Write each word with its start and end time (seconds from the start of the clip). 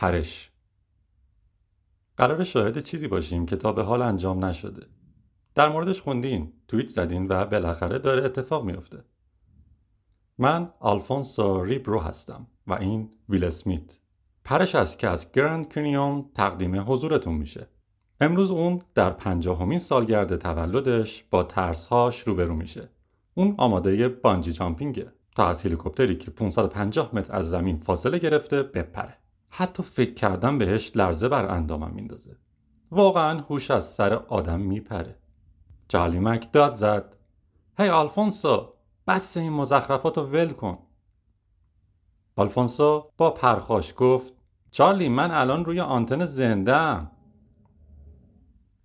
پرش. 0.00 0.50
قرار 2.16 2.44
شاهد 2.44 2.82
چیزی 2.82 3.08
باشیم 3.08 3.46
که 3.46 3.56
تا 3.56 3.72
به 3.72 3.82
حال 3.82 4.02
انجام 4.02 4.44
نشده. 4.44 4.86
در 5.54 5.68
موردش 5.68 6.00
خوندین 6.00 6.52
توییت 6.68 6.88
زدین 6.88 7.26
و 7.28 7.44
بالاخره 7.44 7.98
داره 7.98 8.24
اتفاق 8.24 8.64
میفته 8.64 9.04
من 10.38 10.70
آلفونسو 10.80 11.64
ریبرو 11.64 12.00
هستم 12.00 12.46
و 12.66 12.72
این 12.72 13.10
ویل 13.28 13.44
اسمیت. 13.44 13.98
پرش 14.44 14.74
است 14.74 14.98
که 14.98 15.08
از 15.08 15.32
گرند 15.32 15.72
کنیون 15.72 16.30
تقدیم 16.34 16.92
حضورتون 16.92 17.34
میشه. 17.34 17.68
امروز 18.20 18.50
اون 18.50 18.82
در 18.94 19.10
پنجاهمین 19.10 19.78
سالگرد 19.78 20.36
تولدش 20.36 21.24
با 21.30 21.42
ترسهاش 21.42 22.20
روبرو 22.20 22.54
میشه. 22.54 22.88
اون 23.34 23.54
آماده 23.58 24.08
بانجی 24.08 24.52
جامپینگه. 24.52 25.12
تا 25.36 25.48
از 25.48 25.66
هلیکوپتری 25.66 26.16
که 26.16 26.30
550 26.30 27.14
متر 27.14 27.36
از 27.36 27.50
زمین 27.50 27.78
فاصله 27.78 28.18
گرفته 28.18 28.62
بپره. 28.62 29.18
حتی 29.50 29.82
فکر 29.82 30.14
کردن 30.14 30.58
بهش 30.58 30.96
لرزه 30.96 31.28
بر 31.28 31.54
اندامم 31.54 31.92
میندازه. 31.94 32.36
واقعا 32.90 33.40
هوش 33.40 33.70
از 33.70 33.92
سر 33.92 34.12
آدم 34.12 34.60
میپره. 34.60 35.18
چارلی 35.88 36.18
مک 36.18 36.52
داد 36.52 36.74
زد. 36.74 37.16
هی 37.78 37.88
آلفونسو 37.88 38.72
بس 39.06 39.36
این 39.36 39.52
مزخرفات 39.52 40.18
رو 40.18 40.24
ول 40.24 40.48
کن. 40.48 40.78
آلفونسو 42.36 43.10
با 43.16 43.30
پرخاش 43.30 43.94
گفت 43.96 44.32
چارلی 44.70 45.08
من 45.08 45.30
الان 45.30 45.64
روی 45.64 45.80
آنتن 45.80 46.26
زنده 46.26 47.08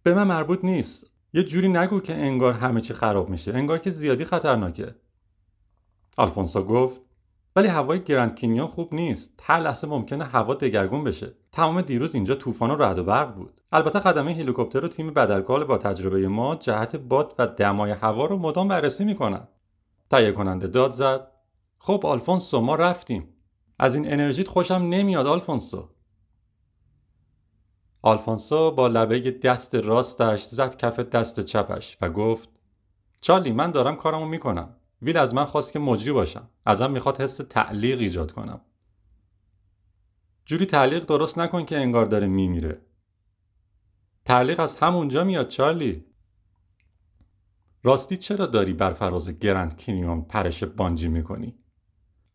به 0.04 0.14
من 0.14 0.28
مربوط 0.28 0.66
نیست. 0.66 1.06
یه 1.34 1.44
جوری 1.44 1.70
نگو 1.70 2.00
که 2.00 2.16
انگار 2.16 2.54
همه 2.54 2.82
چی 2.82 2.94
خراب 2.94 3.30
میشه 3.30 3.54
انگار 3.54 3.78
که 3.78 3.92
زیادی 3.92 4.26
خطرناکه. 4.26 4.96
آلفونسو 6.18 6.64
گفت 6.64 7.02
ولی 7.56 7.68
هوای 7.68 8.04
گرند 8.04 8.36
کینیون 8.36 8.68
خوب 8.68 8.94
نیست. 8.94 9.40
هر 9.44 9.60
لحظه 9.60 9.88
ممکنه 9.88 10.26
هوا 10.26 10.54
دگرگون 10.54 11.04
بشه. 11.04 11.34
تمام 11.52 11.82
دیروز 11.82 12.16
اینجا 12.16 12.36
طوفان 12.36 12.72
و 12.72 12.76
رعد 12.76 13.00
و 13.00 13.04
برق 13.04 13.36
بود. 13.36 13.62
البته 13.72 14.00
خدمه 14.00 14.34
هلیکوپتر 14.34 14.86
و 14.86 14.88
تیم 14.88 15.14
بدلکال 15.14 15.64
با 15.64 15.78
تجربه 15.78 16.28
ما 16.28 16.56
جهت 16.56 16.96
باد 16.96 17.36
و 17.40 17.48
دمای 17.48 17.92
هوا 17.92 18.26
رو 18.26 18.38
مدام 18.38 18.68
بررسی 18.68 19.06
می‌کنن. 19.06 19.48
تهیه 20.10 20.32
کننده 20.32 20.68
داد 20.68 20.92
زد. 20.92 21.28
خب 21.78 22.06
آلفونسو 22.06 22.62
ما 22.62 22.76
رفتیم. 22.76 23.30
از 23.80 23.96
این 23.96 24.14
انرژیت 24.14 24.48
خوشم 24.48 24.74
نمیاد 24.74 25.28
آلفونسو. 25.28 25.90
آلفونسو 28.02 28.72
با 28.72 28.88
لبه 28.88 29.20
دست 29.20 29.76
راستش 29.76 30.44
زد 30.44 30.78
کف 30.78 31.00
دست 31.00 31.40
چپش 31.40 31.98
و 32.02 32.10
گفت 32.10 32.50
چارلی 33.22 33.52
من 33.52 33.72
دارم 33.72 33.96
کارمو 33.96 34.26
می‌کنم. 34.26 34.76
ویل 35.04 35.18
از 35.18 35.34
من 35.34 35.46
خواست 35.46 35.72
که 35.72 35.80
مجری 35.80 36.12
باشم. 36.12 36.50
ازم 36.66 36.92
می‌خواد 36.92 37.22
حس 37.22 37.38
تعلیق 37.38 38.00
ایجاد 38.00 38.32
کنم. 38.32 38.62
جوری 40.46 40.66
تعلیق 40.66 41.06
درست 41.06 41.38
نکن 41.38 41.66
که 41.66 41.78
انگار 41.78 42.06
داره 42.06 42.28
میمیره. 42.28 42.82
تعلیق 44.26 44.60
از 44.60 44.76
همونجا 44.76 45.24
میاد 45.24 45.48
چارلی. 45.48 46.06
راستی 47.84 48.18
چرا 48.18 48.46
داری 48.46 48.74
بر 48.74 48.94
فراز 48.94 49.30
گرند 49.30 49.78
کینیون 49.78 50.22
پرش 50.22 50.64
بانجی 50.64 51.08
می‌کنی؟ 51.08 51.56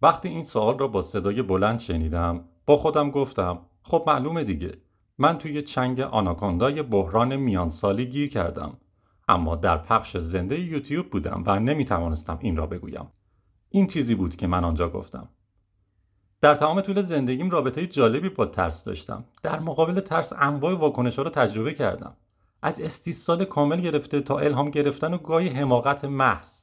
وقتی 0.03 0.29
این 0.29 0.45
سوال 0.45 0.79
را 0.79 0.89
با 0.89 1.03
صدای 1.03 1.43
بلند 1.43 1.81
شنیدم 1.81 2.45
با 2.67 2.77
خودم 2.77 3.11
گفتم 3.11 3.61
خب 3.83 4.05
معلومه 4.07 4.45
دیگه. 4.45 4.73
من 5.19 5.39
توی 5.39 5.63
چنگ 5.63 6.01
آناکوندای 6.01 6.83
بحران 6.83 7.37
میانسالی 7.37 8.07
گیر 8.07 8.31
کردم. 8.31 8.79
اما 9.29 9.57
در 9.57 9.79
پخش 9.79 10.17
زنده 10.17 10.61
یوتیوب 10.61 11.11
بودم 11.11 11.43
و 11.47 11.59
نمی 11.59 11.85
توانستم 11.85 12.39
این 12.41 12.57
را 12.57 12.67
بگویم. 12.67 13.07
این 13.71 13.87
چیزی 13.87 14.15
بود 14.15 14.37
که 14.37 14.47
من 14.47 14.65
آنجا 14.65 14.89
گفتم. 14.89 15.29
در 16.41 16.55
تمام 16.55 16.81
طول 16.81 17.03
زندگیم 17.03 17.51
رابطه 17.51 17.87
جالبی 17.87 18.29
با 18.29 18.47
ترس 18.47 18.85
داشتم. 18.85 19.25
در 19.43 19.61
مقابل 19.61 20.01
ترس 20.01 20.33
انواع 20.33 20.75
واکنش 20.75 21.19
را 21.19 21.31
تجربه 21.31 21.75
کردم. 21.75 22.17
از 22.63 22.81
استیصال 22.81 23.45
کامل 23.45 23.81
گرفته 23.81 24.21
تا 24.21 24.39
الهام 24.39 24.71
گرفتن 24.71 25.15
و 25.15 25.19
گاهی 25.19 25.49
حماقت 25.49 26.05
محض. 26.05 26.61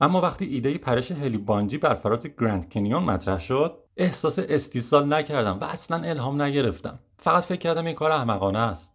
اما 0.00 0.20
وقتی 0.20 0.44
ایده 0.44 0.78
پرش 0.78 1.12
هلی 1.12 1.38
بانجی 1.38 1.78
بر 1.78 1.94
فراز 1.94 2.26
گرند 2.40 2.72
کنیون 2.72 3.02
مطرح 3.02 3.40
شد 3.40 3.78
احساس 3.96 4.38
استیصال 4.38 5.12
نکردم 5.12 5.58
و 5.60 5.64
اصلا 5.64 6.02
الهام 6.02 6.42
نگرفتم. 6.42 6.98
فقط 7.18 7.44
فکر 7.44 7.58
کردم 7.58 7.84
این 7.84 7.94
کار 7.94 8.10
احمقانه 8.10 8.58
است. 8.58 8.93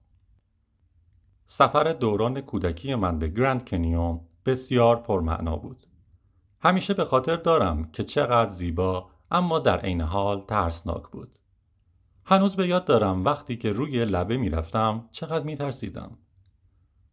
سفر 1.51 1.93
دوران 1.93 2.41
کودکی 2.41 2.95
من 2.95 3.19
به 3.19 3.27
گرند 3.27 3.69
کنیون 3.69 4.21
بسیار 4.45 4.95
پرمعنا 4.95 5.55
بود. 5.55 5.87
همیشه 6.61 6.93
به 6.93 7.05
خاطر 7.05 7.35
دارم 7.35 7.91
که 7.91 8.03
چقدر 8.03 8.49
زیبا 8.49 9.09
اما 9.31 9.59
در 9.59 9.79
عین 9.79 10.01
حال 10.01 10.45
ترسناک 10.47 11.07
بود. 11.07 11.39
هنوز 12.25 12.55
به 12.55 12.67
یاد 12.67 12.85
دارم 12.85 13.25
وقتی 13.25 13.57
که 13.57 13.71
روی 13.71 14.05
لبه 14.05 14.37
می‌رفتم 14.37 15.09
چقدر 15.11 15.45
میترسیدم. 15.45 16.17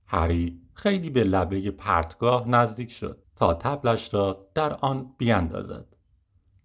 هری 0.06 0.60
خیلی 0.74 1.10
به 1.10 1.24
لبه 1.24 1.70
پرتگاه 1.70 2.48
نزدیک 2.48 2.92
شد 2.92 3.22
تا 3.36 3.54
تبلش 3.54 4.14
را 4.14 4.48
در 4.54 4.72
آن 4.72 5.14
بیاندازد. 5.18 5.97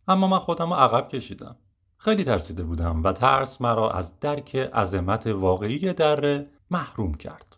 اما 0.07 0.27
من 0.27 0.39
خودم 0.39 0.69
را 0.73 0.79
عقب 0.79 1.07
کشیدم. 1.07 1.55
خیلی 1.97 2.23
ترسیده 2.23 2.63
بودم 2.63 3.03
و 3.03 3.13
ترس 3.13 3.61
مرا 3.61 3.91
از 3.91 4.19
درک 4.19 4.55
عظمت 4.55 5.27
واقعی 5.27 5.93
دره 5.93 6.47
محروم 6.71 7.13
کرد. 7.13 7.57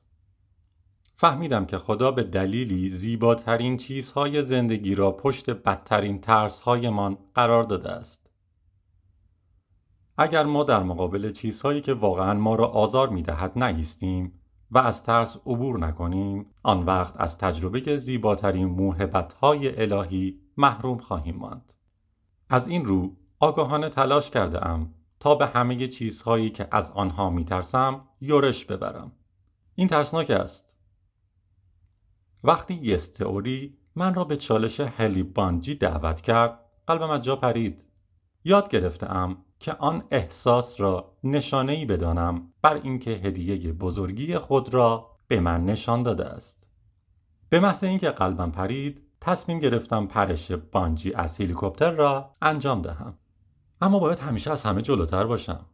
فهمیدم 1.23 1.66
که 1.66 1.78
خدا 1.78 2.11
به 2.11 2.23
دلیلی 2.23 2.89
زیباترین 2.89 3.78
چیزهای 3.78 4.41
زندگی 4.41 4.95
را 4.95 5.11
پشت 5.11 5.50
بدترین 5.50 6.22
ترسهایمان 6.22 7.17
قرار 7.35 7.63
داده 7.63 7.89
است. 7.89 8.29
اگر 10.17 10.44
ما 10.44 10.63
در 10.63 10.83
مقابل 10.83 11.31
چیزهایی 11.31 11.81
که 11.81 11.94
واقعا 11.94 12.33
ما 12.33 12.56
را 12.56 12.67
آزار 12.67 13.09
می‌دهد 13.09 13.51
نایستیم 13.56 14.39
و 14.72 14.78
از 14.78 15.03
ترس 15.03 15.38
عبور 15.38 15.79
نکنیم 15.79 16.45
آن 16.63 16.85
وقت 16.85 17.13
از 17.17 17.38
تجربه 17.38 17.97
زیباترین 17.97 18.67
موهبتهای 18.67 19.81
الهی 19.81 20.39
محروم 20.57 20.97
خواهیم 20.97 21.35
ماند. 21.35 21.73
از 22.50 22.67
این 22.67 22.85
رو 22.85 23.16
آگاهانه 23.39 23.89
تلاش 23.89 24.29
کرده 24.29 24.67
ام 24.67 24.94
تا 25.19 25.35
به 25.35 25.45
همه 25.45 25.88
چیزهایی 25.88 26.50
که 26.50 26.67
از 26.72 26.91
آنها 26.91 27.29
میترسم 27.29 28.01
یورش 28.22 28.66
ببرم. 28.66 29.12
این 29.75 29.88
ترسناک 29.88 30.29
است. 30.29 30.72
وقتی 32.44 32.74
یس 32.74 33.08
تئوری 33.08 33.78
من 33.96 34.14
را 34.14 34.24
به 34.24 34.38
چالش 34.38 34.80
هلی 34.80 35.24
بانجی 35.24 35.76
دعوت 35.76 36.22
کرد 36.22 36.59
قلبم 36.88 37.09
از 37.09 37.22
جا 37.22 37.36
پرید. 37.36 37.86
یاد 38.44 38.70
گرفتم 38.70 39.38
که 39.59 39.74
آن 39.74 40.04
احساس 40.12 40.80
را 40.80 41.18
نشانه 41.24 41.72
ای 41.72 41.86
بدانم 41.86 42.54
بر 42.62 42.74
اینکه 42.74 43.12
هدیه 43.12 43.74
بزرگی 43.74 44.38
خود 44.38 44.74
را 44.74 45.09
به 45.28 45.40
من 45.40 45.66
نشان 45.66 46.04
داده 46.04 46.26
است. 46.26 46.64
به 47.50 47.59
محض 47.59 47.84
اینکه 47.84 48.09
قلبم 48.09 48.52
پرید 48.52 49.02
تصمیم 49.22 49.60
گرفتم 49.60 50.06
پرش 50.08 50.52
بانجی 50.52 51.14
از 51.14 51.42
هلیکوپتر 51.42 51.92
را 51.92 52.36
انجام 52.42 52.81
دهم. 52.81 53.18
اما 53.81 54.00
باید 54.00 54.20
همیشه 54.20 54.52
از 54.52 54.64
همه 54.64 54.81
جلوتر 54.81 55.24
باشم. 55.24 55.66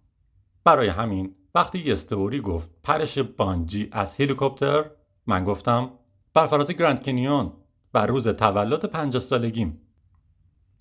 برای 0.63 0.87
همین 0.87 1.35
وقتی 1.55 1.79
یستوری 1.79 2.39
گفت 2.39 2.69
پرش 2.83 3.17
بانجی 3.17 3.89
از 3.91 4.21
هلیکوپتر 4.21 4.85
من 5.25 5.45
گفتم 5.45 5.91
بر 6.39 6.47
فراز 6.47 6.71
گرند 6.71 7.03
کنیون 7.03 7.53
و 7.93 8.05
روز 8.05 8.27
تولد 8.27 8.85
پنجاه 8.85 9.21
سالگیم. 9.21 9.81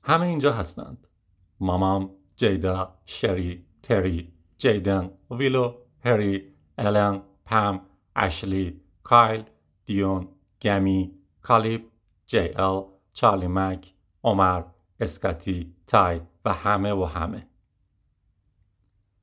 همه 0.02 0.26
اینجا 0.26 0.52
هستند. 0.52 1.06
مامام 1.60 2.10
جیدا 2.36 2.94
شری 3.06 3.66
تری 3.82 4.32
جیدن 4.58 5.10
ویلو 5.30 5.74
هری 6.04 6.54
الن 6.78 7.22
پم 7.44 7.80
اشلی 8.16 8.80
کایل 9.02 9.44
دیون 9.86 10.28
گمی 10.60 11.12
کالیب 11.42 11.90
جی 12.26 12.48
ال 12.56 12.84
چارلی 13.12 13.46
مک 13.46 13.94
عمر 14.25 14.62
اسکاتی 15.00 15.75
تای 15.86 16.20
و 16.44 16.52
همه 16.52 16.92
و 16.92 17.04
همه. 17.04 17.46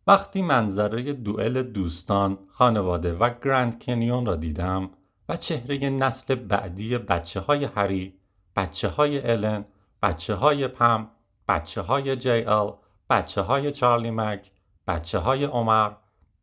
وقتی 0.07 0.41
منظره 0.41 1.13
دوئل 1.13 1.63
دوستان 1.63 2.37
خانواده 2.47 3.13
و 3.13 3.29
گرند 3.43 3.83
کنیون 3.83 4.25
را 4.25 4.35
دیدم 4.35 4.89
و 5.29 5.37
چهره 5.37 5.89
نسل 5.89 6.35
بعدی 6.35 6.97
بچه 6.97 7.39
های 7.39 7.65
هری 7.65 8.19
بچه 8.55 8.87
های 8.87 9.31
الن 9.31 9.65
بچه 10.01 10.33
های 10.33 10.67
پم 10.67 11.07
بچه 11.47 11.81
های 11.81 12.15
جی 12.15 12.43
ال 12.43 12.73
بچه 13.09 13.41
های 13.41 13.71
چارلی 13.71 14.11
مک 14.11 14.51
بچه 14.87 15.19
های 15.19 15.45
عمر 15.45 15.91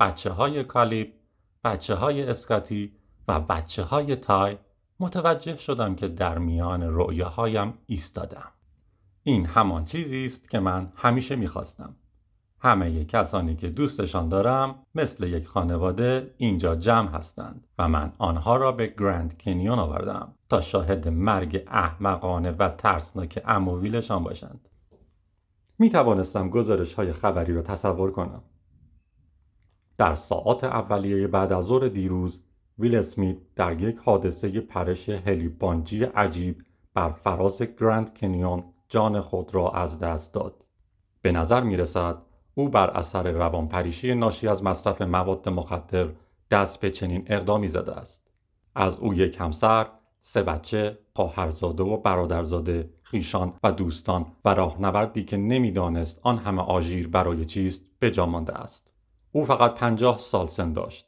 بچه 0.01 0.31
های 0.31 0.65
کالیب 0.65 1.15
بچه 1.65 1.95
های 1.95 2.23
اسکاتی 2.23 2.93
و 3.29 3.41
بچه 3.41 3.83
های 3.83 4.17
تای 4.17 4.59
متوجه 5.01 5.57
شدم 5.57 5.95
که 5.95 6.09
در 6.09 6.39
میان 6.39 6.83
رؤیاهایم 6.83 7.79
ایستادم 7.87 8.53
این 9.23 9.47
همان 9.47 9.85
چیزی 9.85 10.27
است 10.27 10.51
که 10.51 10.61
من 10.61 10.93
همیشه 10.97 11.37
می‌خواستم. 11.37 11.97
همه 12.65 13.05
کسانی 13.05 13.57
که 13.57 13.69
دوستشان 13.69 14.29
دارم 14.29 14.75
مثل 14.95 15.27
یک 15.27 15.47
خانواده 15.47 16.35
اینجا 16.37 16.75
جمع 16.77 17.11
هستند 17.11 17.67
و 17.79 17.89
من 17.89 18.13
آنها 18.19 18.57
را 18.57 18.73
به 18.73 18.87
گرند 18.87 19.39
کنیون 19.39 19.79
آوردم 19.79 20.35
تا 20.49 20.61
شاهد 20.61 21.09
مرگ 21.09 21.65
احمقانه 21.67 22.51
و 22.51 22.69
ترسناک 22.69 23.43
امویلشان 23.47 24.25
باشند 24.25 24.69
می 25.79 25.89
توانستم 25.89 26.51
گزارش 26.51 26.95
های 26.95 27.13
خبری 27.13 27.55
را 27.55 27.63
تصور 27.63 28.11
کنم 28.11 28.43
در 29.99 30.15
ساعات 30.15 30.65
اولیه 30.65 31.27
بعد 31.27 31.53
از 31.53 31.65
ظهر 31.65 31.89
دیروز 31.89 32.41
ویل 32.79 32.97
اسمیت 32.97 33.37
در 33.57 33.83
یک 33.83 33.99
حادثه 33.99 34.61
پرش 34.61 35.09
هلیبانجی 35.09 36.05
عجیب 36.05 36.63
بر 36.95 37.11
فراز 37.11 37.63
گرند 37.63 38.19
کنیون 38.19 38.65
جان 38.89 39.21
خود 39.21 39.55
را 39.55 39.71
از 39.71 39.99
دست 39.99 40.35
داد. 40.35 40.67
به 41.23 41.33
نظر 41.33 41.61
می 41.61 41.77
رسد 41.77 42.23
او 42.55 42.69
بر 42.69 42.91
اثر 42.91 43.31
روانپریشی 43.31 44.15
ناشی 44.15 44.49
از 44.49 44.63
مصرف 44.63 45.03
مواد 45.03 45.49
مخدر 45.49 46.09
دست 46.51 46.81
به 46.81 46.91
چنین 46.91 47.25
اقدامی 47.27 47.69
زده 47.69 47.93
است. 47.93 48.31
از 48.75 48.97
او 48.97 49.15
یک 49.15 49.37
همسر، 49.41 49.87
سه 50.21 50.43
بچه، 50.43 50.99
خواهرزاده 51.17 51.83
و 51.83 51.97
برادرزاده، 51.97 52.91
خیشان 53.03 53.53
و 53.63 53.73
دوستان 53.73 54.27
و 54.45 54.55
راهنوردی 54.55 55.25
که 55.25 55.37
نمی‌دانست 55.37 56.21
آن 56.23 56.39
همه 56.39 56.63
آژیر 56.63 57.09
برای 57.09 57.45
چیست 57.45 57.83
به 57.99 58.11
جا 58.11 58.27
مانده 58.27 58.53
است. 58.53 58.93
او 59.33 59.45
فقط 59.45 59.75
پنجاه 59.75 60.19
سال 60.19 60.47
سن 60.47 60.73
داشت. 60.73 61.07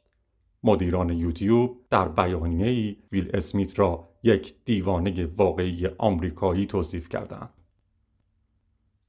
مدیران 0.63 1.09
یوتیوب 1.09 1.85
در 1.89 2.07
بیانیه 2.07 2.67
ای 2.67 2.97
ویل 3.11 3.31
اسمیت 3.33 3.79
را 3.79 4.09
یک 4.23 4.55
دیوانه 4.65 5.25
واقعی 5.25 5.87
آمریکایی 5.97 6.65
توصیف 6.65 7.09
کردند. 7.09 7.49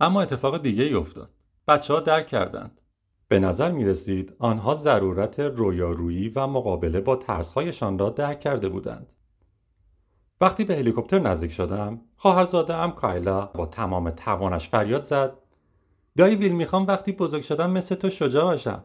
اما 0.00 0.23
اتفاق 0.23 0.62
دیگه 0.62 0.85
ای 0.85 0.94
افتاد. 0.94 1.31
بچه 1.68 1.94
ها 1.94 2.00
درک 2.00 2.26
کردند. 2.26 2.80
به 3.28 3.38
نظر 3.38 3.72
می 3.72 3.84
رسید 3.84 4.36
آنها 4.38 4.74
ضرورت 4.74 5.40
رویارویی 5.40 6.28
و 6.28 6.46
مقابله 6.46 7.00
با 7.00 7.16
ترسهایشان 7.16 7.98
را 7.98 8.10
درک 8.10 8.40
کرده 8.40 8.68
بودند. 8.68 9.06
وقتی 10.40 10.64
به 10.64 10.76
هلیکوپتر 10.76 11.18
نزدیک 11.18 11.52
شدم 11.52 12.00
خواهرزاده 12.16 12.74
ام 12.74 12.92
کایلا 12.92 13.46
با 13.46 13.66
تمام 13.66 14.10
توانش 14.10 14.68
فریاد 14.68 15.02
زد 15.02 15.32
دایی 16.16 16.36
ویل 16.36 16.52
می‌خوام 16.52 16.86
وقتی 16.86 17.12
بزرگ 17.12 17.42
شدم 17.42 17.70
مثل 17.70 17.94
تو 17.94 18.10
شجاع 18.10 18.44
باشم 18.44 18.84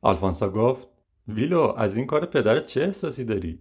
آلفونسا 0.00 0.50
گفت 0.50 0.88
ویلو 1.28 1.74
از 1.76 1.96
این 1.96 2.06
کار 2.06 2.26
پدرت 2.26 2.64
چه 2.64 2.80
احساسی 2.80 3.24
داری 3.24 3.60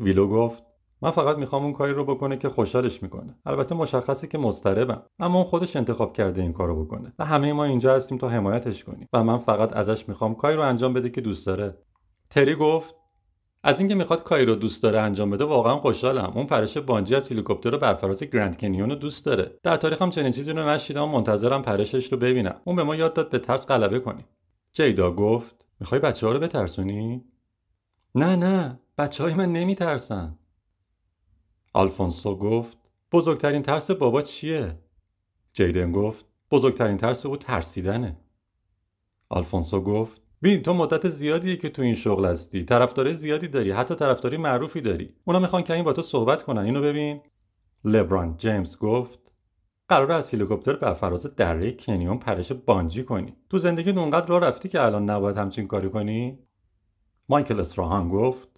ویلو 0.00 0.28
گفت 0.28 0.62
من 1.02 1.10
فقط 1.10 1.36
می‌خوام 1.36 1.64
اون 1.64 1.72
کاری 1.72 1.92
رو 1.92 2.04
بکنه 2.04 2.36
که 2.36 2.48
خوشحالش 2.48 3.02
می‌کنه. 3.02 3.38
البته 3.46 3.74
مشخصه 3.74 4.26
که 4.26 4.38
مضطربم. 4.38 5.02
اما 5.18 5.38
اون 5.38 5.44
خودش 5.44 5.76
انتخاب 5.76 6.12
کرده 6.12 6.42
این 6.42 6.52
کارو 6.52 6.84
بکنه. 6.84 7.12
و 7.18 7.24
همه 7.24 7.52
ما 7.52 7.64
اینجا 7.64 7.94
هستیم 7.94 8.18
تا 8.18 8.28
حمایتش 8.28 8.84
کنیم. 8.84 9.08
و 9.12 9.24
من 9.24 9.38
فقط 9.38 9.72
ازش 9.72 10.08
می‌خوام 10.08 10.34
کاری 10.34 10.56
رو 10.56 10.62
انجام 10.62 10.92
بده 10.92 11.10
که 11.10 11.20
دوست 11.20 11.46
داره. 11.46 11.78
تری 12.30 12.54
گفت 12.54 12.94
از 13.62 13.78
اینکه 13.80 13.94
می‌خواد 13.94 14.22
کاری 14.22 14.44
رو 14.44 14.54
دوست 14.54 14.82
داره 14.82 15.00
انجام 15.00 15.30
بده 15.30 15.44
واقعا 15.44 15.76
خوشحالم. 15.76 16.32
اون 16.34 16.46
پرش 16.46 16.78
بانجی 16.78 17.14
از 17.14 17.32
هلیکوپتر 17.32 17.70
رو 17.70 17.78
بر 17.78 17.94
فراز 17.94 18.22
گرند 18.22 18.58
کنیون 18.60 18.90
رو 18.90 18.96
دوست 18.96 19.26
داره. 19.26 19.58
در 19.62 19.76
تاریخم 19.76 20.10
چنین 20.10 20.32
چیزی 20.32 20.52
رو 20.52 20.68
نشیدم 20.68 21.08
منتظرم 21.08 21.62
پرشش 21.62 22.12
رو 22.12 22.18
ببینم. 22.18 22.60
اون 22.64 22.76
به 22.76 22.84
ما 22.84 22.96
یاد 22.96 23.14
داد 23.14 23.30
به 23.30 23.38
ترس 23.38 23.66
غلبه 23.66 24.00
کنیم. 24.00 24.24
جیدا 24.72 25.12
گفت 25.12 25.66
می‌خوای 25.80 26.00
بچه 26.00 26.26
ها 26.26 26.32
رو 26.32 26.38
بترسونی؟ 26.38 27.24
نه 28.14 28.36
نه. 28.36 28.80
بچه 28.98 29.24
های 29.24 29.34
من 29.34 29.52
نمیترسن. 29.52 30.38
آلفونسو 31.76 32.36
گفت 32.36 32.78
بزرگترین 33.12 33.62
ترس 33.62 33.90
بابا 33.90 34.22
چیه؟ 34.22 34.78
جیدن 35.52 35.92
گفت 35.92 36.24
بزرگترین 36.50 36.96
ترس 36.96 37.26
او 37.26 37.36
ترسیدنه. 37.36 38.16
آلفونسو 39.28 39.80
گفت 39.80 40.20
بین 40.40 40.62
تو 40.62 40.74
مدت 40.74 41.08
زیادیه 41.08 41.56
که 41.56 41.68
تو 41.68 41.82
این 41.82 41.94
شغل 41.94 42.26
هستی 42.26 42.64
طرفدار 42.64 43.12
زیادی 43.12 43.48
داری 43.48 43.70
حتی 43.70 43.94
طرفداری 43.94 44.36
معروفی 44.36 44.80
داری. 44.80 45.14
اونا 45.24 45.38
می‌خوان 45.38 45.62
که 45.62 45.82
با 45.82 45.92
تو 45.92 46.02
صحبت 46.02 46.42
کنن 46.42 46.62
اینو 46.62 46.80
ببین. 46.80 47.20
لبران 47.84 48.36
جیمز 48.36 48.78
گفت 48.78 49.18
قرار 49.88 50.12
از 50.12 50.34
هلیکوپتر 50.34 50.76
بر 50.76 50.94
فراز 50.94 51.22
دره 51.22 51.72
کنیون 51.72 52.18
پرش 52.18 52.52
بانجی 52.52 53.04
کنی. 53.04 53.36
تو 53.50 53.58
زندگی 53.58 53.90
اونقدر 53.90 54.26
راه 54.26 54.40
رفتی 54.40 54.68
که 54.68 54.82
الان 54.82 55.10
نباید 55.10 55.36
همچین 55.36 55.66
کاری 55.66 55.90
کنی؟ 55.90 56.38
مایکل 57.28 57.60
اسراهان 57.60 58.08
گفت 58.08 58.55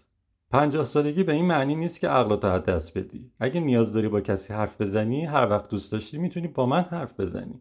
پنجاه 0.51 0.85
سالگی 0.85 1.23
به 1.23 1.33
این 1.33 1.45
معنی 1.45 1.75
نیست 1.75 2.01
که 2.01 2.09
عقل 2.09 2.47
از 2.47 2.63
دست 2.63 2.99
بدی. 2.99 3.31
اگه 3.41 3.61
نیاز 3.61 3.93
داری 3.93 4.09
با 4.09 4.21
کسی 4.21 4.53
حرف 4.53 4.81
بزنی 4.81 5.25
هر 5.25 5.51
وقت 5.51 5.69
دوست 5.69 5.93
داشتی 5.93 6.19
می‌تونی 6.19 6.49
با 6.49 6.67
من 6.67 6.83
حرف 6.83 7.21
بزنی. 7.21 7.61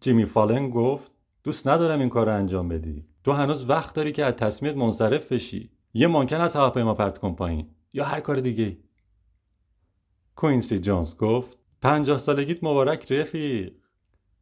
جیمی 0.00 0.24
فالن 0.24 0.70
گفت 0.70 1.10
دوست 1.44 1.68
ندارم 1.68 2.00
این 2.00 2.08
کار 2.08 2.26
رو 2.26 2.34
انجام 2.36 2.68
بدی. 2.68 3.04
تو 3.24 3.32
هنوز 3.32 3.70
وقت 3.70 3.94
داری 3.94 4.12
که 4.12 4.24
از 4.24 4.34
تصمیمت 4.34 4.76
منصرف 4.76 5.32
بشی. 5.32 5.70
یه 5.94 6.06
ممکن 6.06 6.36
است 6.36 6.56
هواپیما 6.56 6.94
پرت 6.94 7.18
کن 7.18 7.34
پایین. 7.34 7.66
یا 7.92 8.04
هر 8.04 8.20
کار 8.20 8.40
دیگه 8.40 8.78
کوینسی 10.36 10.78
جونز 10.78 11.16
گفت 11.16 11.58
پنجاه 11.82 12.18
سالگیت 12.18 12.64
مبارک 12.64 13.12
رفیق. 13.12 13.72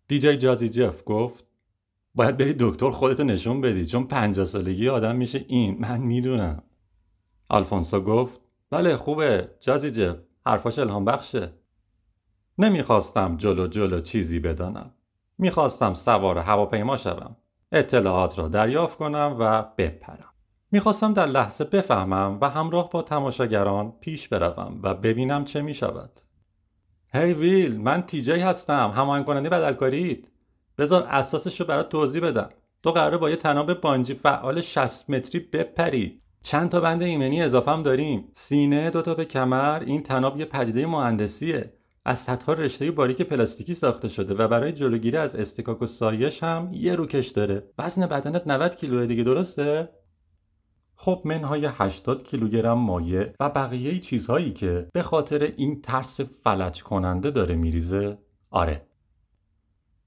دی‌جی 0.09 0.37
جازی 0.37 0.69
جف 0.69 1.03
گفت 1.07 1.45
باید 2.15 2.37
بری 2.37 2.55
دکتر 2.59 2.91
خودتو 2.91 3.25
نشون 3.25 3.61
بدی. 3.61 3.87
چون 3.87 4.05
پنجاه 4.05 4.45
سالگی 4.45 4.89
آدم 4.89 5.17
میشه 5.17 5.45
این. 5.49 5.77
من 5.81 6.01
می‌دونم. 6.01 6.63
آلفونسو 7.49 8.01
گفت 8.01 8.41
بله 8.71 8.97
خوبه. 8.97 9.51
جازی 9.61 9.91
جف 9.91 10.17
حرفاش 10.47 10.79
الهام 10.79 11.05
بخشه. 11.05 11.53
نمی‌خواستم 12.59 13.37
جلو 13.37 13.67
جلو 13.67 14.01
چیزی 14.01 14.41
بدانم. 14.41 14.91
می‌خواستم 15.39 15.95
سوار 15.95 16.39
هواپیما 16.39 16.97
شوم. 16.97 17.37
اطلاعات 17.73 18.39
را 18.39 18.49
دریافت 18.49 18.99
کنم 18.99 19.37
و 19.39 19.63
بپرم. 19.79 20.33
می‌خواستم 20.73 21.13
در 21.13 21.27
لحظه 21.27 21.65
بفهمم 21.65 22.39
و 22.41 22.51
همراه 22.51 22.91
با 22.91 23.03
تماشاگران 23.03 23.93
پیش 24.01 24.29
بروم 24.29 24.81
و 24.83 24.95
ببینم 24.95 25.45
چه 25.45 25.63
می‌شود. 25.63 26.21
هی 27.15 27.35
hey 27.35 27.37
ویل 27.37 27.81
من 27.81 28.03
تیجی 28.03 28.33
هستم. 28.33 28.93
هماهنگ 28.97 29.25
کننده 29.25 29.49
بدلکاریت. 29.49 30.19
بذار 30.79 31.03
اساسش 31.03 31.61
رو 31.61 31.67
برات 31.67 31.89
توضیح 31.89 32.23
بدم. 32.23 32.51
تو 32.83 32.93
قراره 32.93 33.17
با 33.17 33.31
یه 33.31 33.37
تناب 33.37 33.75
بانجی 33.75 34.15
فعال 34.15 34.61
60 34.61 35.11
متری 35.11 35.41
بپری. 35.41 36.23
چند 36.47 36.69
تا 36.69 36.81
بند 36.81 37.03
ایمنی 37.03 37.43
اضافه 37.43 37.71
هم 37.71 37.83
داریم. 37.83 38.29
سینه 38.35 38.91
دو 38.91 39.03
تا 39.03 39.15
به 39.15 39.25
کمر 39.25 39.83
این 39.87 40.03
تناب 40.03 40.41
یه 40.41 40.45
پدیده 40.45 40.87
مهندسیه. 40.87 41.73
از 42.05 42.19
صدها 42.19 42.53
رشته 42.53 42.91
باریک 42.91 43.23
پلاستیکی 43.23 43.75
ساخته 43.75 44.09
شده 44.09 44.35
و 44.35 44.49
برای 44.49 44.73
جلوگیری 44.73 45.17
از 45.17 45.37
استکاک 45.37 45.83
و 45.83 45.87
سایش 45.87 46.43
هم 46.43 46.71
یه 46.73 46.95
روکش 46.95 47.29
داره. 47.29 47.71
وزن 47.79 48.07
بدنت 48.07 48.47
90 48.47 48.77
کیلو 48.77 49.07
دیگه 49.07 49.23
درسته؟ 49.23 49.89
خب 50.95 51.23
منهای 51.25 51.69
80 51.71 52.23
کیلوگرم 52.23 52.79
مایع 52.79 53.27
و 53.41 53.51
بقیه 53.51 53.99
چیزهایی 53.99 54.53
که 54.53 54.89
به 54.95 55.03
خاطر 55.03 55.53
این 55.57 55.81
ترس 55.81 56.21
فلج 56.21 56.83
کننده 56.83 57.31
داره 57.31 57.55
میریزه. 57.55 58.19
آره. 58.51 58.87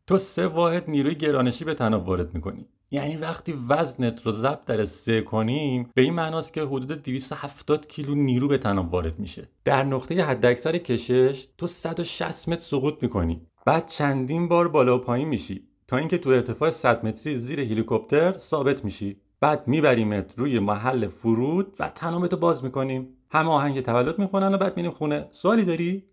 تو 0.07 0.17
سه 0.17 0.47
واحد 0.47 0.89
نیروی 0.89 1.15
گرانشی 1.15 1.65
به 1.65 1.73
تناب 1.73 2.07
وارد 2.07 2.33
می‌کنی. 2.33 2.67
یعنی 2.91 3.17
وقتی 3.17 3.53
وزنت 3.69 4.25
رو 4.25 4.31
ضرب 4.31 4.61
در 4.65 4.85
سه 4.85 5.21
کنیم 5.21 5.89
به 5.93 6.01
این 6.01 6.13
معناست 6.13 6.53
که 6.53 6.61
حدود 6.61 6.91
270 6.91 7.87
کیلو 7.87 8.15
نیرو 8.15 8.47
به 8.47 8.57
تناب 8.57 8.93
وارد 8.93 9.19
میشه. 9.19 9.47
در 9.63 9.83
نقطه 9.83 10.23
حداکثر 10.23 10.77
کشش 10.77 11.47
تو 11.57 11.67
160 11.67 12.49
متر 12.49 12.59
سقوط 12.59 12.93
می‌کنی. 13.01 13.41
بعد 13.65 13.87
چندین 13.87 14.47
بار 14.47 14.67
بالا 14.67 14.95
و 14.95 15.01
پایین 15.01 15.27
میشی. 15.27 15.67
تا 15.87 15.97
اینکه 15.97 16.17
تو 16.17 16.29
ارتفاع 16.29 16.69
100 16.71 17.05
متری 17.05 17.37
زیر 17.37 17.59
هلیکوپتر 17.59 18.37
ثابت 18.37 18.85
میشی. 18.85 19.21
بعد 19.39 19.67
میبریمت 19.67 20.33
روی 20.37 20.59
محل 20.59 21.07
فرود 21.07 21.75
و 21.79 21.89
تنابتو 21.89 22.37
باز 22.37 22.63
می‌کنیم. 22.63 23.07
همه 23.31 23.49
آهنگ 23.51 23.81
تولد 23.81 24.19
می‌خونن 24.19 24.53
و 24.53 24.57
بعد 24.57 24.77
میریم 24.77 24.91
خونه. 24.91 25.27
سوالی 25.31 25.65
داری؟ 25.65 26.03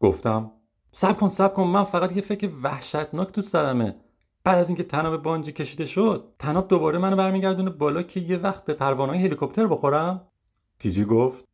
گفتم. 0.00 0.52
سب 0.92 1.18
کن 1.18 1.28
سب 1.28 1.54
کن. 1.54 1.62
من 1.62 1.84
فقط 1.84 2.16
یه 2.16 2.22
فکر 2.22 2.50
وحشتناک 2.62 3.32
تو 3.32 3.42
سرمه 3.42 3.96
بعد 4.44 4.58
از 4.58 4.68
اینکه 4.68 4.82
تناب 4.82 5.22
بانجی 5.22 5.52
کشیده 5.52 5.86
شد 5.86 6.34
تناب 6.38 6.68
دوباره 6.68 6.98
منو 6.98 7.16
برمیگردونه 7.16 7.70
بالا 7.70 8.02
که 8.02 8.20
یه 8.20 8.36
وقت 8.36 8.64
به 8.64 8.74
پروانه 8.74 9.18
هلیکوپتر 9.18 9.66
بخورم. 9.66 10.28
تیجی 10.78 11.04
گفت. 11.04 11.44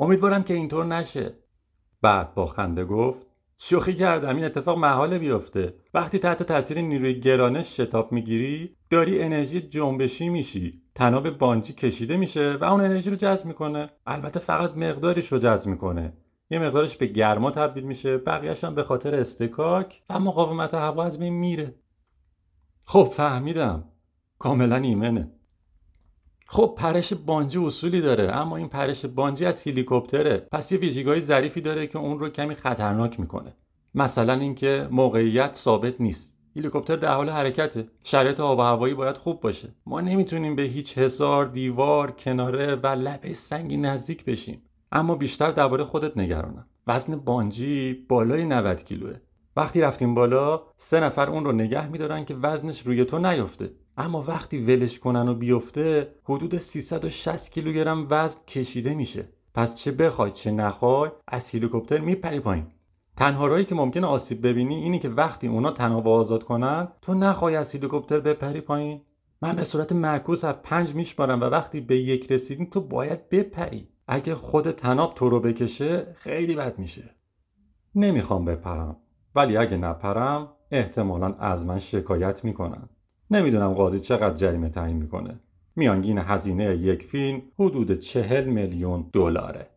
امیدوارم 0.00 0.42
که 0.42 0.54
اینطور 0.54 0.84
نشه. 0.86 1.34
بعد 2.02 2.34
با 2.34 2.46
خنده 2.46 2.84
گفت 2.84 3.26
شوخی 3.58 3.94
کردم 3.94 4.36
این 4.36 4.44
اتفاق 4.44 4.78
محاله 4.78 5.18
بیفته. 5.18 5.74
وقتی 5.94 6.18
تحت 6.18 6.42
تاثیر 6.42 6.80
نیروی 6.80 7.20
گرانش 7.20 7.80
شتاب 7.80 8.12
می‌گیری 8.12 8.76
داری 8.90 9.22
انرژی 9.22 9.60
جنبشی 9.60 10.28
میشی. 10.28 10.82
تناب 10.94 11.30
بانجی 11.30 11.72
کشیده 11.72 12.16
میشه 12.16 12.56
و 12.60 12.64
اون 12.64 12.80
انرژی 12.80 13.10
رو 13.10 13.16
جذب 13.16 13.46
می‌کنه. 13.46 13.86
البته 14.06 14.40
فقط 14.40 14.76
مقدارش 14.76 15.32
رو 15.32 15.38
جذب 15.38 15.70
می‌کنه. 15.70 16.12
یه 16.50 16.58
مقدارش 16.58 16.96
به 16.96 17.06
گرما 17.06 17.50
تبدیل 17.50 17.84
میشه 17.84 18.18
بقیهش 18.18 18.64
هم 18.64 18.74
به 18.74 18.82
خاطر 18.82 19.14
استکاک 19.14 20.02
و 20.10 20.20
مقاومت 20.20 20.74
هوا 20.74 21.04
از 21.04 21.18
بین 21.18 21.32
میره. 21.32 21.74
خب 22.84 23.12
فهمیدم. 23.16 23.84
کاملا 24.38 24.76
ایمنه. 24.76 25.30
خب 26.46 26.74
پرش 26.78 27.12
بانجی 27.12 27.58
اصولی 27.58 28.00
داره 28.00 28.32
اما 28.32 28.56
این 28.56 28.68
پرش 28.68 29.04
بانجی 29.06 29.44
از 29.44 29.66
هلیکوپتره. 29.66 30.48
پس 30.52 30.72
یه 30.72 30.78
ویژگی 30.78 31.20
ظریفی 31.20 31.60
داره 31.60 31.86
که 31.86 31.98
اون 31.98 32.18
رو 32.18 32.28
کمی 32.28 32.54
خطرناک 32.54 33.20
می‌کنه. 33.20 33.56
مثلا 33.94 34.34
اینکه 34.34 34.88
موقعیت 34.90 35.54
ثابت 35.54 36.00
نیست. 36.00 36.34
هلیکوپتر 36.56 36.96
در 36.96 37.14
حال 37.14 37.30
حرکته. 37.30 37.88
شرایط 38.04 38.40
آب 38.40 38.58
و 38.58 38.62
هوایی 38.62 38.94
باید 38.94 39.16
خوب 39.16 39.40
باشه. 39.40 39.68
ما 39.86 40.00
نمی‌تونیم 40.00 40.56
به 40.56 40.62
هیچ 40.62 40.98
حصار 40.98 41.46
دیوار 41.46 42.10
کناره 42.10 42.74
و 42.74 42.86
لبه 42.86 43.34
سنگی 43.34 43.76
نزدیک 43.76 44.24
بشیم. 44.24 44.62
اما 44.92 45.14
بیشتر 45.14 45.50
درباره 45.50 45.84
خودت 45.84 46.16
نگرانم. 46.16 46.66
وزن 46.86 47.16
بانجی 47.16 47.92
بالای 48.08 48.44
90 48.44 48.84
کیلوه. 48.84 49.16
وقتی 49.56 49.80
رفتیم 49.80 50.14
بالا 50.14 50.62
سه 50.76 51.00
نفر 51.00 51.30
اون 51.30 51.44
رو 51.44 51.52
نگه 51.52 51.88
میدارن 51.88 52.24
که 52.24 52.34
وزنش 52.34 52.80
روی 52.80 53.04
تو 53.04 53.18
نیفته 53.18 53.70
اما 53.96 54.22
وقتی 54.22 54.58
ولش 54.58 54.98
کنن 54.98 55.28
و 55.28 55.34
بیفته 55.34 56.14
حدود 56.24 56.58
360 56.58 57.50
کیلوگرم 57.50 58.06
وزن 58.10 58.40
کشیده 58.46 58.94
میشه. 58.94 59.28
پس 59.54 59.76
چه 59.76 59.92
بخوای 59.92 60.30
چه 60.30 60.50
نخوای 60.50 61.10
از 61.28 61.50
هلیکوپتر 61.50 61.98
میپری 61.98 62.40
پایین. 62.40 62.66
تنها 63.16 63.46
راهی 63.46 63.64
که 63.64 63.74
ممکنه 63.74 64.06
آسیب 64.06 64.46
ببینی 64.46 64.74
اینی 64.74 64.98
که 64.98 65.08
وقتی 65.08 65.48
اونا 65.48 65.70
تناب 65.70 66.08
آزاد 66.08 66.44
کنن 66.44 66.88
تو 67.02 67.14
نخوای 67.14 67.56
از 67.56 67.74
هلیکوپتر 67.74 68.20
بپری 68.20 68.60
پایین. 68.60 69.00
من 69.42 69.56
به 69.56 69.64
صورت 69.64 69.92
معکوس 69.92 70.44
از 70.44 70.54
پنج 70.62 70.94
میشمارم 70.94 71.40
و 71.40 71.44
وقتی 71.44 71.80
به 71.80 71.96
یک 71.96 72.32
رسیدیم 72.32 72.68
تو 72.72 72.80
باید 72.80 73.28
بپری. 73.28 73.88
اگه 74.08 74.34
خود 74.34 74.70
تناب 74.70 75.14
تو 75.14 75.28
رو 75.28 75.40
بکشه 75.40 76.14
خیلی 76.14 76.54
بد 76.54 76.78
میشه. 76.78 77.16
نمی‌خوام 77.94 78.44
بپرم. 78.44 78.96
ولی 79.34 79.56
اگه 79.56 79.76
نپرم 79.76 80.48
احتمالا 80.70 81.34
از 81.34 81.66
من 81.66 81.78
شکایت 81.78 82.44
می‌کنن. 82.44 82.88
نمی‌دونم 83.30 83.74
قاضی 83.74 84.00
چقدر 84.00 84.34
جریمه 84.34 84.68
تعیین 84.68 84.96
می‌کنه. 84.96 85.40
میانگین 85.76 86.18
هزینه 86.18 86.76
یک 86.76 87.02
فیلم 87.02 87.42
حدود 87.58 87.92
چهل 87.92 88.44
میلیون 88.44 89.10
دلاره. 89.12 89.70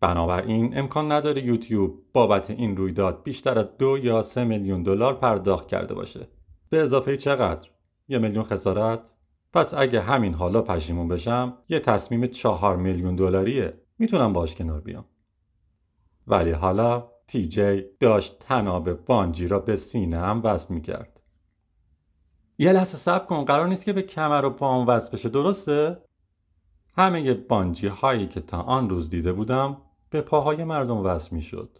بنابراین 0.00 0.78
امکان 0.78 1.12
نداره 1.12 1.44
یوتیوب 1.44 2.02
بابت 2.12 2.50
این 2.50 2.76
رویداد 2.76 3.22
بیشتر 3.22 3.58
از 3.58 3.66
دو 3.78 3.98
یا 4.02 4.22
سه 4.22 4.44
میلیون 4.44 4.82
دلار 4.82 5.14
پرداخت 5.14 5.68
کرده 5.68 5.94
باشه. 5.94 6.28
به 6.70 6.82
اضافه 6.82 7.16
چقدر؟ 7.16 7.68
یه 8.08 8.18
میلیون 8.18 8.44
خسارت؟ 8.44 9.00
پس 9.52 9.74
اگه 9.74 10.00
همین 10.00 10.34
حالا 10.34 10.62
پشیمون 10.62 11.08
بشم 11.08 11.58
یه 11.68 11.80
تصمیم 11.80 12.26
چهار 12.26 12.76
میلیون 12.76 13.16
دلاریه. 13.16 13.80
می‌تونم 13.98 14.32
باش 14.32 14.54
کنار 14.54 14.80
بیام. 14.80 15.04
ولی 16.26 16.50
حالا 16.50 17.08
تی 17.30 17.48
جی 17.48 17.84
داشت 18.00 18.38
تناب 18.38 18.92
بانجی 18.92 19.48
را 19.48 19.58
به 19.58 19.76
سینه 19.76 20.18
هم 20.18 20.40
وصل 20.44 20.74
می‌کرد. 20.74 21.20
یه 22.58 22.72
لحظه 22.72 22.98
صبر 22.98 23.24
کن 23.24 23.44
قرار 23.44 23.66
نیست 23.66 23.84
که 23.84 23.92
به 23.92 24.02
کمر 24.02 24.44
و 24.44 24.50
پام 24.50 24.86
وصل 24.86 25.10
بشه 25.12 25.28
درسته؟ 25.28 26.02
همه 26.96 27.34
بانجی 27.34 27.86
هایی 27.86 28.26
که 28.26 28.40
تا 28.40 28.62
آن 28.62 28.90
روز 28.90 29.10
دیده 29.10 29.32
بودم 29.32 29.76
به 30.10 30.20
پاهای 30.20 30.64
مردم 30.64 30.96
وصل 30.96 31.36
می‌شد. 31.36 31.78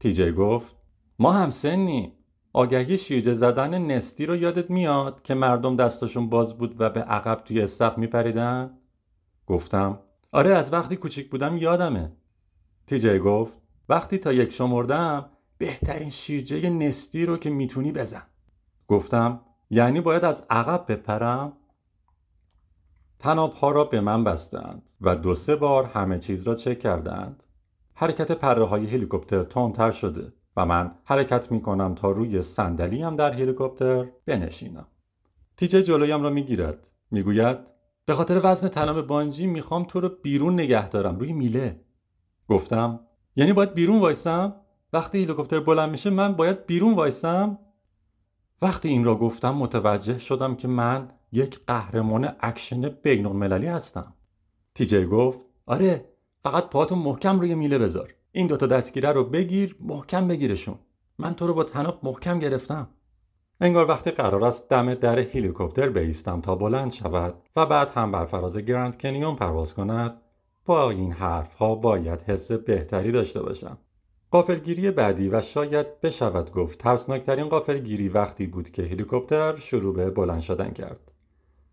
تی 0.00 0.12
جی 0.12 0.32
گفت 0.32 0.76
ما 1.18 1.32
هم 1.32 1.50
سنی. 1.50 2.12
آگهی 2.52 2.98
شیرجه 2.98 3.34
زدن 3.34 3.78
نستی 3.78 4.26
رو 4.26 4.36
یادت 4.36 4.70
میاد 4.70 5.22
که 5.22 5.34
مردم 5.34 5.76
دستشون 5.76 6.28
باز 6.28 6.58
بود 6.58 6.80
و 6.80 6.90
به 6.90 7.00
عقب 7.00 7.42
توی 7.44 7.60
استخ 7.60 7.98
میپریدن؟ 7.98 8.78
گفتم 9.46 10.00
آره 10.32 10.54
از 10.54 10.72
وقتی 10.72 10.96
کوچیک 10.96 11.30
بودم 11.30 11.56
یادمه. 11.56 12.12
تیجه 12.86 13.18
گفت 13.18 13.63
وقتی 13.88 14.18
تا 14.18 14.32
یک 14.32 14.52
شمردم 14.52 15.30
بهترین 15.58 16.10
شیرجه 16.10 16.70
نستی 16.70 17.26
رو 17.26 17.36
که 17.36 17.50
می‌تونی 17.50 17.92
بزن 17.92 18.22
گفتم 18.88 19.40
یعنی 19.70 20.00
باید 20.00 20.24
از 20.24 20.46
عقب 20.50 20.84
بپرم؟ 20.92 21.52
تناب 23.18 23.52
ها 23.52 23.70
را 23.70 23.84
به 23.84 24.00
من 24.00 24.24
بستند 24.24 24.90
و 25.00 25.16
دو 25.16 25.34
سه 25.34 25.56
بار 25.56 25.84
همه 25.84 26.18
چیز 26.18 26.42
را 26.42 26.54
چک 26.54 26.78
کردند 26.78 27.44
حرکت 27.94 28.32
پره 28.32 28.64
های 28.64 28.86
هلیکوپتر 28.86 29.42
تندتر 29.42 29.90
شده 29.90 30.32
و 30.56 30.66
من 30.66 30.94
حرکت 31.04 31.52
می 31.52 31.60
کنم 31.60 31.94
تا 31.94 32.10
روی 32.10 32.42
صندلی 32.42 33.02
هم 33.02 33.16
در 33.16 33.32
هلیکوپتر 33.32 34.06
بنشینم. 34.26 34.86
تیجه 35.56 35.82
جلویم 35.82 36.22
را 36.22 36.30
می‌گیرد. 36.30 36.88
می‌گوید 37.10 37.58
به 38.06 38.14
خاطر 38.14 38.40
وزن 38.44 38.68
طناب 38.68 39.06
بانجی 39.06 39.46
می‌خوام 39.46 39.84
تو 39.84 40.00
رو 40.00 40.08
بیرون 40.22 40.54
نگه 40.54 40.88
دارم 40.88 41.18
روی 41.18 41.32
میله. 41.32 41.80
گفتم 42.48 43.00
یعنی 43.36 43.52
باید 43.52 43.74
بیرون 43.74 44.00
وایسم؟ 44.00 44.54
وقتی 44.92 45.24
هلیکوپتر 45.24 45.60
بلند 45.60 45.90
میشه 45.90 46.10
من 46.10 46.32
باید 46.32 46.66
بیرون 46.66 46.94
وایسم؟ 46.94 47.58
وقتی 48.62 48.88
این 48.88 49.04
را 49.04 49.14
گفتم 49.14 49.54
متوجه 49.54 50.18
شدم 50.18 50.54
که 50.54 50.68
من 50.68 51.10
یک 51.32 51.60
قهرمان 51.66 52.32
اکشن 52.40 52.88
بین 52.88 53.26
المللی 53.26 53.66
هستم. 53.66 54.14
تیجه 54.74 55.06
گفت 55.06 55.40
آره 55.66 56.08
فقط 56.42 56.70
پاتو 56.70 56.96
محکم 56.96 57.40
روی 57.40 57.54
میله 57.54 57.78
بذار. 57.78 58.14
این 58.36 58.46
دوتا 58.46 58.66
دستگیره 58.66 59.12
رو 59.12 59.24
بگیر 59.24 59.76
محکم 59.80 60.28
بگیرشون 60.28 60.78
من 61.18 61.34
تو 61.34 61.46
رو 61.46 61.54
با 61.54 61.64
تناب 61.64 62.00
محکم 62.02 62.38
گرفتم 62.38 62.88
انگار 63.60 63.88
وقتی 63.88 64.10
قرار 64.10 64.44
است 64.44 64.68
دم 64.68 64.94
در 64.94 65.18
هلیکوپتر 65.18 65.88
بیستم 65.88 66.40
تا 66.40 66.54
بلند 66.54 66.92
شود 66.92 67.34
و 67.56 67.66
بعد 67.66 67.90
هم 67.90 68.12
بر 68.12 68.24
فراز 68.24 68.58
گرند 68.58 69.00
کنیون 69.00 69.36
پرواز 69.36 69.74
کند 69.74 70.20
با 70.64 70.90
این 70.90 71.12
حرف 71.12 71.54
ها 71.54 71.74
باید 71.74 72.22
حس 72.22 72.52
بهتری 72.52 73.12
داشته 73.12 73.42
باشم. 73.42 73.78
قافلگیری 74.30 74.90
بعدی 74.90 75.28
و 75.28 75.40
شاید 75.40 76.00
بشود 76.00 76.52
گفت 76.52 76.78
ترسناکترین 76.78 77.48
قافلگیری 77.48 78.08
وقتی 78.08 78.46
بود 78.46 78.70
که 78.70 78.82
هلیکوپتر 78.82 79.56
شروع 79.56 79.94
به 79.94 80.10
بلند 80.10 80.40
شدن 80.40 80.70
کرد. 80.70 81.12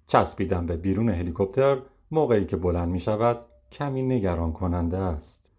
چسبیدن 0.08 0.66
به 0.66 0.78
بیرون 0.78 1.10
هلیکوپتر 1.10 1.78
موقعی 2.12 2.46
که 2.46 2.58
بلند 2.58 2.90
می 2.90 3.00
شود 3.00 3.46
کمی 3.72 4.02
نگران 4.02 4.54
کننده 4.54 4.98
است. 4.98 5.52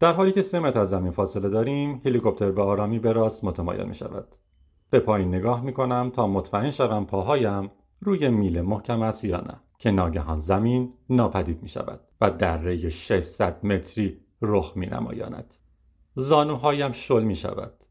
در 0.00 0.12
حالی 0.12 0.32
که 0.32 0.42
سه 0.42 0.60
متر 0.60 0.80
از 0.80 0.90
زمین 0.90 1.10
فاصله 1.10 1.48
داریم 1.48 2.02
هلیکوپتر 2.04 2.50
به 2.50 2.62
آرامی 2.62 2.98
به 2.98 3.12
راست 3.12 3.44
متمایل 3.44 3.84
می 3.84 3.94
شود 3.94 4.36
به 4.90 5.00
پایین 5.00 5.34
نگاه 5.34 5.62
می 5.62 5.72
کنم 5.72 6.10
تا 6.10 6.26
مطمئن 6.26 6.70
شوم 6.70 7.06
پاهایم 7.06 7.70
روی 8.00 8.28
میله 8.28 8.62
محکم 8.62 9.02
است 9.02 9.24
یا 9.24 9.40
نه 9.40 9.60
که 9.78 9.90
ناگهان 9.90 10.38
زمین 10.38 10.92
ناپدید 11.10 11.62
می 11.62 11.68
شود 11.68 12.00
و 12.20 12.30
دره 12.30 12.88
600 12.88 13.64
متری 13.64 14.20
رخ 14.42 14.72
می 14.76 14.86
نمایاند 14.86 15.54
زانوهایم 16.14 16.92
شل 16.92 17.22
می 17.22 17.36
شود 17.36 17.84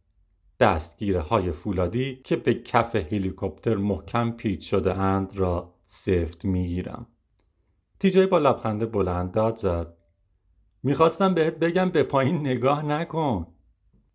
دستگیره 0.60 1.22
های 1.22 1.52
فولادی 1.52 2.22
که 2.24 2.36
به 2.36 2.54
کف 2.54 2.96
هلیکوپتر 2.96 3.76
محکم 3.76 4.32
پیچ 4.32 4.70
شده 4.70 4.94
اند 4.94 5.38
را 5.38 5.74
سفت 5.86 6.46
می 6.46 6.68
گیرم 6.68 7.08
تیجای 8.00 8.28
با 8.28 8.38
لبخند 8.38 8.92
بلند 8.92 9.32
داد 9.32 9.56
زد. 9.56 9.98
می‌خواستم 10.84 11.34
بهت 11.34 11.60
بگم 11.60 11.90
به 11.90 12.04
پایین 12.04 12.40
نگاه 12.40 12.86
نکن. 12.86 13.48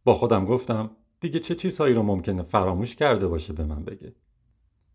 با 0.04 0.14
خودم 0.14 0.44
گفتم 0.44 0.90
دیگه 1.20 1.40
چه 1.40 1.54
چیزهایی 1.54 1.94
رو 1.94 2.02
ممکنه 2.02 2.42
فراموش 2.42 2.96
کرده 2.96 3.28
باشه 3.28 3.52
به 3.52 3.64
من 3.64 3.84
بگه؟ 3.84 4.14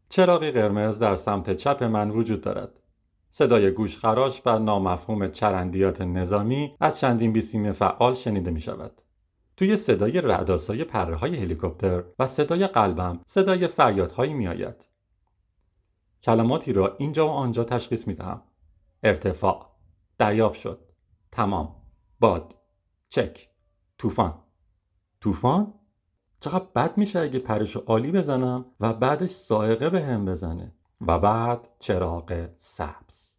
چراغی 0.09 0.51
قرمز 0.51 0.99
در 0.99 1.15
سمت 1.15 1.55
چپ 1.55 1.83
من 1.83 2.11
وجود 2.11 2.41
دارد. 2.41 2.79
صدای 3.31 3.71
گوش 3.71 3.97
خراش 3.97 4.41
و 4.45 4.59
نامفهوم 4.59 5.31
چرندیات 5.31 6.01
نظامی 6.01 6.75
از 6.79 6.99
چندین 6.99 7.33
بیسیم 7.33 7.71
فعال 7.71 8.15
شنیده 8.15 8.51
می 8.51 8.61
شود. 8.61 9.01
توی 9.57 9.77
صدای 9.77 10.21
رعداسای 10.21 10.83
پره 10.83 11.15
های 11.15 11.35
هلیکوپتر 11.35 12.03
و 12.19 12.25
صدای 12.25 12.67
قلبم 12.67 13.19
صدای 13.25 13.67
فریادهایی 13.67 14.33
می 14.33 14.47
آید. 14.47 14.75
کلماتی 16.21 16.73
را 16.73 16.95
اینجا 16.99 17.27
و 17.27 17.31
آنجا 17.31 17.63
تشخیص 17.63 18.07
می 18.07 18.13
دهم. 18.13 18.41
ارتفاع. 19.03 19.71
دریافت 20.17 20.59
شد. 20.59 20.79
تمام. 21.31 21.75
باد. 22.19 22.55
چک. 23.09 23.49
طوفان. 23.97 24.43
طوفان؟ 25.21 25.73
چقدر 26.39 26.65
بد 26.75 26.97
میشه 26.97 27.19
اگه 27.19 27.39
پرش 27.39 27.75
عالی 27.75 28.11
بزنم 28.11 28.65
و 28.79 28.93
بعدش 28.93 29.29
سائقه 29.29 29.89
به 29.89 30.01
هم 30.01 30.25
بزنه. 30.25 30.73
و 31.01 31.19
بعد 31.19 31.67
چراغ 31.79 32.49
سبز. 32.55 33.37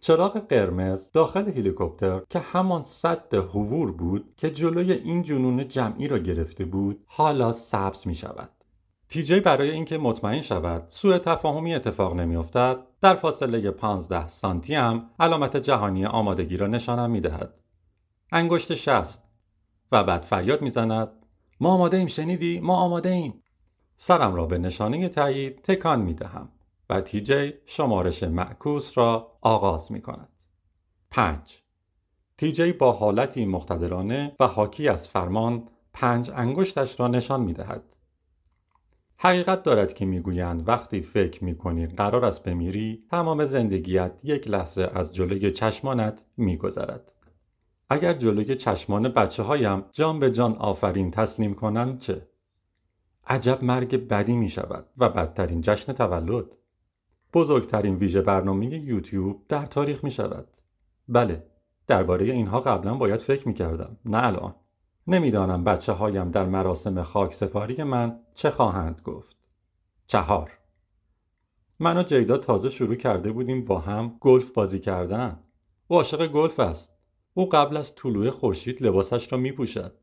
چراغ 0.00 0.38
قرمز 0.38 1.12
داخل 1.12 1.48
هلیکوپتر 1.48 2.22
که 2.30 2.38
همان 2.38 2.82
صد 2.82 3.34
حوور 3.34 3.92
بود 3.92 4.34
که 4.36 4.50
جلوی 4.50 4.92
این 4.92 5.22
جنون 5.22 5.68
جمعی 5.68 6.08
را 6.08 6.18
گرفته 6.18 6.64
بود 6.64 7.04
حالا 7.06 7.52
سبز 7.52 8.06
می 8.06 8.14
شود 8.14 8.50
تیجی 9.08 9.40
برای 9.40 9.70
اینکه 9.70 9.98
مطمئن 9.98 10.42
شود 10.42 10.84
سوء 10.88 11.18
تفاهمی 11.18 11.74
اتفاق 11.74 12.14
نمیافتد 12.14 12.78
در 13.00 13.14
فاصله 13.14 13.70
15 13.70 14.28
سانتی 14.28 14.74
هم 14.74 15.10
علامت 15.20 15.56
جهانی 15.56 16.06
آمادگی 16.06 16.56
را 16.56 16.66
نشانم 16.66 17.10
می 17.10 17.20
دهد. 17.20 17.60
انگشت 18.32 18.74
شست 18.74 19.22
و 19.92 20.04
بعد 20.04 20.22
فریاد 20.22 20.62
می‌زند 20.62 21.08
ما 21.62 21.70
آماده 21.70 21.96
ایم 21.96 22.06
شنیدی 22.06 22.60
ما 22.60 22.76
آماده 22.76 23.08
ایم 23.08 23.42
سرم 23.96 24.34
را 24.34 24.46
به 24.46 24.58
نشانه 24.58 25.08
تایید 25.08 25.62
تکان 25.62 26.00
می 26.00 26.14
دهم 26.14 26.48
و 26.90 27.00
تیجی 27.00 27.52
شمارش 27.66 28.22
معکوس 28.22 28.98
را 28.98 29.32
آغاز 29.40 29.92
می 29.92 30.02
کند. 30.02 30.28
5. 31.10 31.62
تیجی 32.38 32.72
با 32.72 32.92
حالتی 32.92 33.44
مقتدرانه 33.44 34.36
و 34.40 34.46
حاکی 34.46 34.88
از 34.88 35.08
فرمان 35.08 35.68
پنج 35.92 36.30
انگشتش 36.34 37.00
را 37.00 37.08
نشان 37.08 37.40
می 37.40 37.52
دهد. 37.52 37.84
حقیقت 39.16 39.62
دارد 39.62 39.94
که 39.94 40.04
می‌گویند 40.04 40.68
وقتی 40.68 41.00
فکر 41.00 41.44
می‌کنی 41.44 41.86
قرار 41.86 42.24
است 42.24 42.42
بمیری 42.42 43.04
تمام 43.10 43.46
زندگیت 43.46 44.12
یک 44.22 44.48
لحظه 44.48 44.90
از 44.94 45.14
جلوی 45.14 45.50
چشمانت 45.50 46.22
میگذرد 46.36 47.12
اگر 47.90 48.12
جلوی 48.12 48.54
چشمان 48.54 49.08
بچه 49.08 49.42
هایم 49.42 49.84
جان 49.92 50.20
به 50.20 50.30
جان 50.30 50.56
آفرین 50.56 51.10
تسلیم 51.10 51.54
کنم 51.54 51.98
چه؟ 51.98 52.28
عجب 53.26 53.64
مرگ 53.64 54.08
بدی 54.08 54.36
می 54.36 54.48
شود 54.48 54.86
و 54.98 55.08
بدترین 55.08 55.60
جشن 55.60 55.92
تولد. 55.92 56.56
بزرگترین 57.34 57.96
ویژه 57.96 58.22
برنامه 58.22 58.66
یوتیوب 58.66 59.42
در 59.48 59.66
تاریخ 59.66 60.04
می 60.04 60.10
شود 60.10 60.48
بله 61.08 61.46
درباره 61.86 62.24
اینها 62.26 62.60
قبلا 62.60 62.94
باید 62.94 63.20
فکر 63.20 63.48
می 63.48 63.54
کردم 63.54 63.96
نه 64.04 64.26
الان. 64.26 64.54
نمی‌دانم 65.06 65.64
بچه 65.64 65.92
هایم 65.92 66.30
در 66.30 66.46
مراسم 66.46 67.02
خاک 67.02 67.34
سپاری 67.34 67.82
من 67.82 68.18
چه 68.34 68.50
خواهند 68.50 69.00
گفت. 69.04 69.36
چهار. 70.06 70.50
من 71.80 71.96
و 71.96 72.02
جیدا 72.02 72.36
تازه 72.36 72.70
شروع 72.70 72.94
کرده 72.94 73.32
بودیم 73.32 73.64
با 73.64 73.78
هم 73.78 74.16
گلف 74.20 74.50
بازی 74.50 74.78
کردن. 74.78 75.40
او 75.88 75.96
عاشق 75.96 76.26
گلف 76.26 76.60
است. 76.60 76.91
او 77.34 77.48
قبل 77.48 77.76
از 77.76 77.94
طلوع 77.94 78.30
خورشید 78.30 78.82
لباسش 78.82 79.32
را 79.32 79.38
می 79.38 79.52
پوشد. 79.52 79.94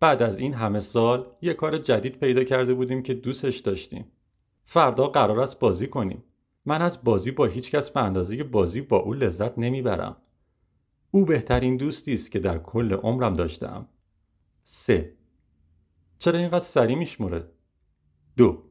بعد 0.00 0.22
از 0.22 0.38
این 0.38 0.54
همه 0.54 0.80
سال 0.80 1.26
یه 1.42 1.54
کار 1.54 1.78
جدید 1.78 2.18
پیدا 2.18 2.44
کرده 2.44 2.74
بودیم 2.74 3.02
که 3.02 3.14
دوستش 3.14 3.58
داشتیم. 3.58 4.12
فردا 4.64 5.06
قرار 5.06 5.40
است 5.40 5.58
بازی 5.58 5.86
کنیم. 5.86 6.24
من 6.66 6.82
از 6.82 7.04
بازی 7.04 7.30
با 7.30 7.46
هیچ 7.46 7.70
کس 7.70 7.90
به 7.90 8.02
اندازه 8.02 8.44
بازی 8.44 8.80
با 8.80 8.96
او 8.96 9.14
لذت 9.14 9.58
نمی‌برم. 9.58 10.16
او 11.10 11.24
بهترین 11.24 11.76
دوستی 11.76 12.14
است 12.14 12.30
که 12.30 12.38
در 12.38 12.58
کل 12.58 12.92
عمرم 12.92 13.34
داشتم 13.34 13.88
سه. 14.64 15.16
چرا 16.18 16.38
اینقدر 16.38 16.64
سری 16.64 16.94
میشموره؟ 16.94 17.50
دو. 18.36 18.62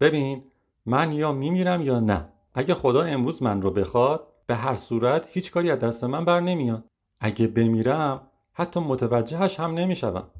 ببین 0.00 0.44
من 0.86 1.12
یا 1.12 1.32
میمیرم 1.32 1.82
یا 1.82 2.00
نه. 2.00 2.32
اگه 2.54 2.74
خدا 2.74 3.02
امروز 3.02 3.42
من 3.42 3.62
رو 3.62 3.70
بخواد 3.70 4.28
به 4.46 4.54
هر 4.54 4.76
صورت 4.76 5.28
هیچ 5.30 5.50
کاری 5.50 5.70
از 5.70 5.78
دست 5.78 6.04
من 6.04 6.24
بر 6.24 6.40
نمیاد. 6.40 6.84
اگه 7.20 7.46
بمیرم 7.46 8.30
حتی 8.52 8.80
متوجهش 8.80 9.60
هم 9.60 9.74
نمی‌شوم. 9.74 10.30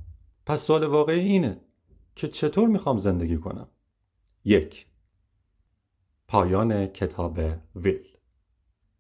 پس 0.47 0.63
سوال 0.63 0.85
واقعی 0.85 1.21
اینه 1.21 1.61
که 2.17 2.29
چطور 2.29 2.69
می‌خوام 2.69 2.99
زندگی 2.99 3.37
کنم؟ 3.37 3.69
یک 4.45 4.87
پایان 6.29 6.87
کتاب 6.87 7.41
ویل. 7.77 8.08